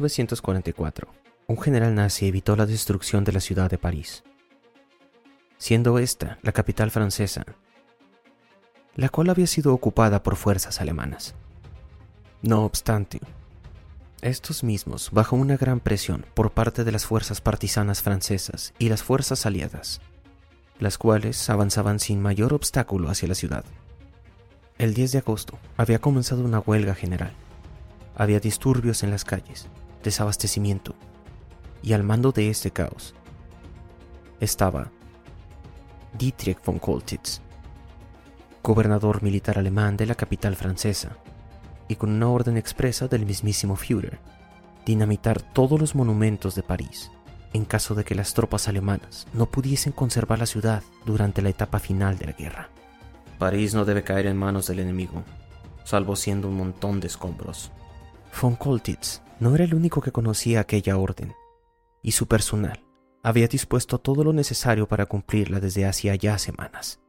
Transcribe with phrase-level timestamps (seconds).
[0.00, 1.08] 1944,
[1.46, 4.24] un general nazi evitó la destrucción de la ciudad de París,
[5.58, 7.44] siendo esta la capital francesa,
[8.96, 11.34] la cual había sido ocupada por fuerzas alemanas.
[12.42, 13.20] No obstante,
[14.22, 19.02] estos mismos, bajo una gran presión por parte de las fuerzas partisanas francesas y las
[19.02, 20.00] fuerzas aliadas,
[20.78, 23.64] las cuales avanzaban sin mayor obstáculo hacia la ciudad.
[24.78, 27.32] El 10 de agosto había comenzado una huelga general.
[28.16, 29.68] Había disturbios en las calles,
[30.02, 30.94] desabastecimiento,
[31.82, 33.14] y al mando de este caos
[34.40, 34.90] estaba
[36.18, 37.40] Dietrich von Koltitz,
[38.62, 41.16] gobernador militar alemán de la capital francesa,
[41.88, 44.18] y con una orden expresa del mismísimo Führer,
[44.86, 47.10] dinamitar todos los monumentos de París
[47.52, 51.78] en caso de que las tropas alemanas no pudiesen conservar la ciudad durante la etapa
[51.78, 52.68] final de la guerra.
[53.38, 55.24] París no debe caer en manos del enemigo,
[55.84, 57.72] salvo siendo un montón de escombros.
[58.40, 61.34] Von Koltitz no era el único que conocía aquella orden,
[62.02, 62.84] y su personal
[63.22, 67.00] había dispuesto todo lo necesario para cumplirla desde hacía ya semanas.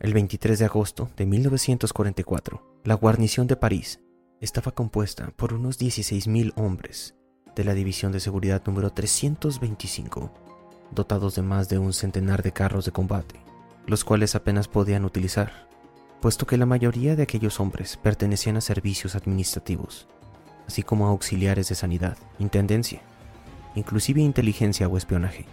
[0.00, 4.00] El 23 de agosto de 1944, la guarnición de París
[4.40, 7.14] estaba compuesta por unos 16.000 hombres
[7.54, 10.32] de la División de Seguridad número 325,
[10.92, 13.38] dotados de más de un centenar de carros de combate,
[13.86, 15.68] los cuales apenas podían utilizar,
[16.22, 20.08] puesto que la mayoría de aquellos hombres pertenecían a servicios administrativos,
[20.70, 23.00] así como auxiliares de sanidad, intendencia,
[23.74, 25.46] inclusive inteligencia o espionaje.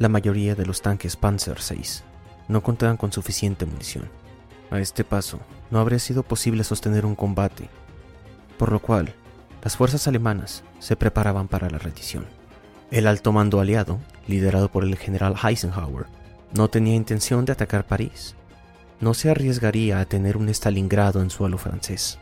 [0.00, 2.02] La mayoría de los tanques Panzer VI
[2.48, 4.08] no contaban con suficiente munición.
[4.70, 5.38] A este paso,
[5.70, 7.68] no habría sido posible sostener un combate,
[8.58, 9.14] por lo cual
[9.62, 12.26] las fuerzas alemanas se preparaban para la rendición.
[12.90, 16.06] El alto mando aliado, liderado por el general Eisenhower,
[16.52, 18.34] no tenía intención de atacar París.
[19.00, 22.18] No se arriesgaría a tener un Stalingrado en suelo francés.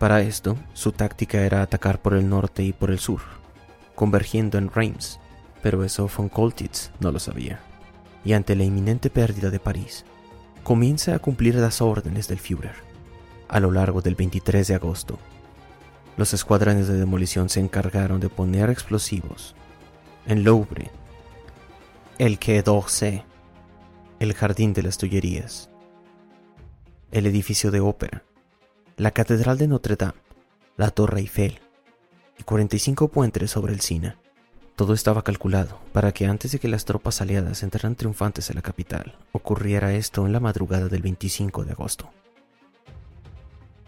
[0.00, 3.20] Para esto, su táctica era atacar por el norte y por el sur,
[3.94, 5.20] convergiendo en Reims,
[5.62, 7.60] pero eso von Koltitz no lo sabía
[8.24, 10.04] y ante la inminente pérdida de París,
[10.62, 12.74] comienza a cumplir las órdenes del Führer.
[13.48, 15.18] A lo largo del 23 de agosto,
[16.16, 19.54] los escuadrones de demolición se encargaron de poner explosivos
[20.26, 20.90] en Louvre,
[22.18, 23.24] el Quai d'Orsay,
[24.18, 25.70] el Jardín de las Tullerías,
[27.10, 28.22] el edificio de ópera,
[29.00, 30.20] la Catedral de Notre Dame,
[30.76, 31.58] la Torre Eiffel
[32.38, 34.18] y 45 puentes sobre el Sina.
[34.76, 38.62] Todo estaba calculado para que antes de que las tropas aliadas entraran triunfantes en la
[38.62, 42.10] capital, ocurriera esto en la madrugada del 25 de agosto.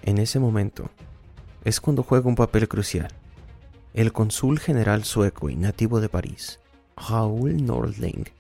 [0.03, 0.89] En ese momento
[1.63, 3.11] es cuando juega un papel crucial
[3.93, 6.59] el cónsul general sueco y nativo de París,
[6.97, 8.31] Raoul Nordling,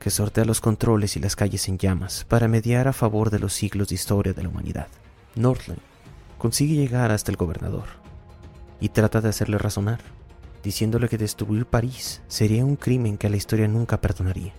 [0.00, 3.52] que sortea los controles y las calles en llamas para mediar a favor de los
[3.52, 4.88] siglos de historia de la humanidad.
[5.36, 5.78] Nordling
[6.38, 7.84] consigue llegar hasta el gobernador
[8.80, 10.00] y trata de hacerle razonar
[10.62, 14.52] diciéndole que destruir París sería un crimen que la historia nunca perdonaría.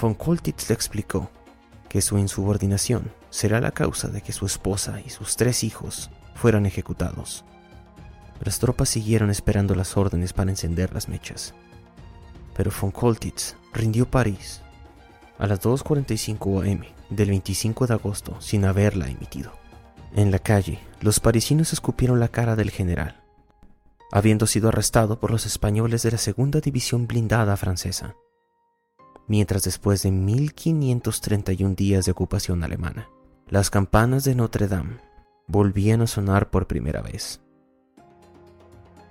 [0.00, 1.30] Von Koltitz le explicó
[1.88, 6.66] que su insubordinación será la causa de que su esposa y sus tres hijos fueran
[6.66, 7.44] ejecutados.
[8.42, 11.54] Las tropas siguieron esperando las órdenes para encender las mechas.
[12.56, 14.62] Pero von Koltitz rindió París
[15.38, 19.52] a las 2.45 am del 25 de agosto sin haberla emitido.
[20.14, 23.20] En la calle, los parisinos escupieron la cara del general
[24.12, 28.16] habiendo sido arrestado por los españoles de la Segunda División Blindada francesa,
[29.28, 33.08] mientras después de 1531 días de ocupación alemana,
[33.48, 34.98] las campanas de Notre Dame
[35.46, 37.40] volvían a sonar por primera vez.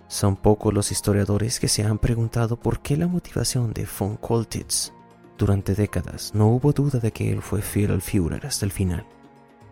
[0.08, 4.92] Son pocos los historiadores que se han preguntado por qué la motivación de von Koltitz.
[5.38, 9.06] Durante décadas no hubo duda de que él fue fiel al Führer hasta el final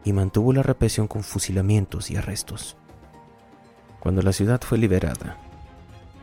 [0.08, 2.78] y mantuvo la represión con fusilamientos y arrestos.
[4.00, 5.36] Cuando la ciudad fue liberada,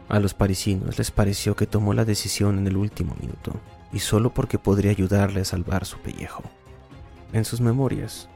[0.09, 3.53] a los parisinos les pareció que tomó la decisión en el último minuto,
[3.93, 6.43] y solo porque podría ayudarle a salvar su pellejo.
[7.35, 8.31] En sus memorias,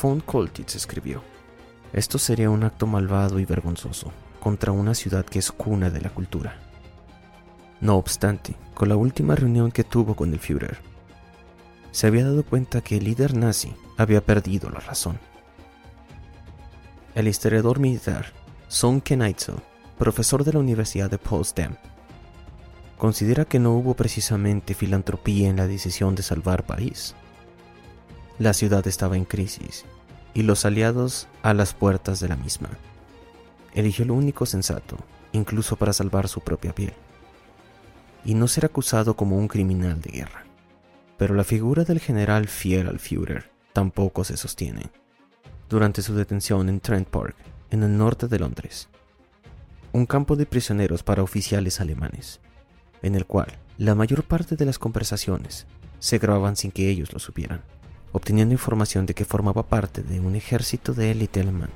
[0.00, 1.20] von Koltitz escribió,
[1.92, 6.10] esto sería un acto malvado y vergonzoso contra una ciudad que es cuna de la
[6.10, 6.60] cultura.
[7.80, 10.78] No obstante, con la última reunión que tuvo con el Führer,
[11.92, 15.18] se había dado cuenta que el líder nazi había perdido la razón.
[17.14, 18.32] El historiador militar
[18.68, 19.56] Son Keneitzel,
[19.98, 21.76] profesor de la Universidad de Potsdam,
[22.96, 27.14] considera que no hubo precisamente filantropía en la decisión de salvar París.
[28.38, 29.84] La ciudad estaba en crisis
[30.34, 32.70] y los aliados a las puertas de la misma.
[33.74, 34.96] Eligió lo único sensato,
[35.32, 36.94] incluso para salvar su propia piel,
[38.24, 40.44] y no ser acusado como un criminal de guerra.
[41.22, 44.90] Pero la figura del general fiel al Führer tampoco se sostiene.
[45.68, 47.36] Durante su detención en Trent Park,
[47.70, 48.88] en el norte de Londres.
[49.92, 52.40] un campo de prisioneros para oficiales alemanes,
[53.02, 55.68] en el cual la mayor parte de las conversaciones
[56.00, 57.62] se grababan sin que ellos lo supieran,
[58.10, 61.70] obteniendo información de que formaba parte de un ejército de élite alemán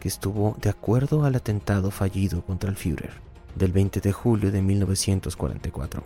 [0.00, 3.12] que estuvo de acuerdo al atentado fallido contra el Führer
[3.54, 6.04] del 20 de julio de 1944,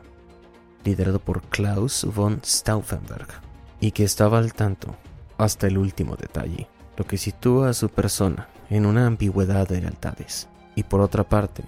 [0.85, 3.29] liderado por Klaus von Stauffenberg,
[3.81, 4.97] y que estaba al tanto
[5.39, 10.49] hasta el último detalle, lo que sitúa a su persona en una ambigüedad de lealtades,
[10.75, 11.65] y por otra parte,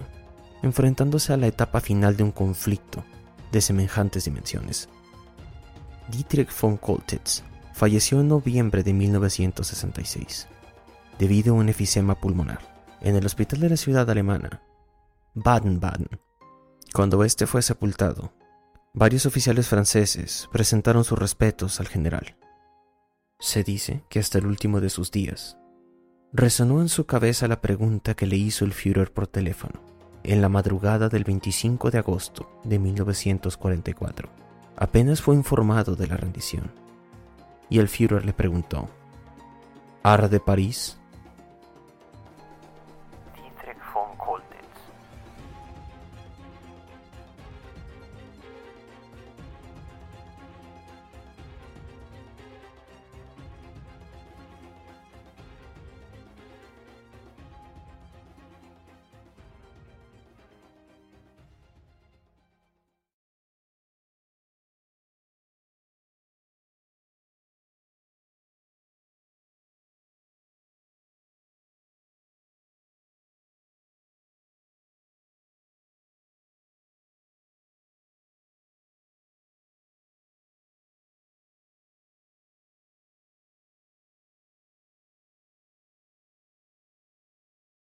[0.63, 3.03] enfrentándose a la etapa final de un conflicto
[3.51, 4.89] de semejantes dimensiones.
[6.09, 10.47] Dietrich von Koltitz falleció en noviembre de 1966
[11.19, 12.59] debido a un efisema pulmonar
[13.01, 14.61] en el hospital de la ciudad alemana,
[15.33, 16.19] Baden-Baden.
[16.93, 18.33] Cuando este fue sepultado,
[18.95, 22.37] varios oficiales franceses presentaron sus respetos al general.
[23.39, 25.57] Se dice que hasta el último de sus días,
[26.31, 29.81] resonó en su cabeza la pregunta que le hizo el Führer por teléfono
[30.23, 34.29] en la madrugada del 25 de agosto de 1944.
[34.77, 36.71] Apenas fue informado de la rendición,
[37.69, 38.89] y el Führer le preguntó,
[40.03, 40.97] ¿Arde París?